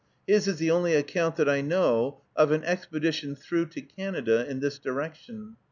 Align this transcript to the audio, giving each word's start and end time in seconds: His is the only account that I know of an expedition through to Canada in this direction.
His 0.25 0.47
is 0.47 0.57
the 0.57 0.71
only 0.71 0.95
account 0.95 1.35
that 1.35 1.47
I 1.47 1.61
know 1.61 2.21
of 2.35 2.49
an 2.51 2.63
expedition 2.63 3.35
through 3.35 3.67
to 3.67 3.81
Canada 3.81 4.49
in 4.49 4.59
this 4.59 4.79
direction. 4.79 5.57